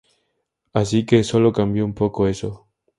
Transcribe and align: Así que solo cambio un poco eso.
Así 0.73 1.05
que 1.05 1.23
solo 1.23 1.53
cambio 1.53 1.85
un 1.85 1.93
poco 1.93 2.25
eso. 2.27 2.67